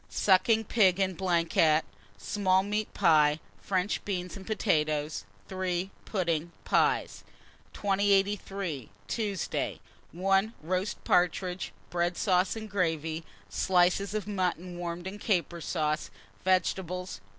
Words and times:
Sucking 0.09 0.63
pig 0.63 0.99
en 0.99 1.13
blanquette, 1.13 1.85
small 2.17 2.63
meat 2.63 2.91
pie, 2.91 3.39
French 3.61 4.03
beans, 4.03 4.35
and 4.35 4.47
potatoes. 4.47 5.25
3. 5.47 5.91
Pudding, 6.05 6.51
pies. 6.65 7.23
2083. 7.73 8.89
Tuesday. 9.07 9.79
1. 10.11 10.55
Roast 10.63 11.03
partridges, 11.03 11.69
bread 11.91 12.17
sauce, 12.17 12.55
and 12.55 12.67
gravy; 12.67 13.23
slices 13.47 14.15
of 14.15 14.25
mutton 14.27 14.75
warmed 14.79 15.05
in 15.05 15.19
caper 15.19 15.61
sauce; 15.61 16.09
vegetables. 16.43 17.21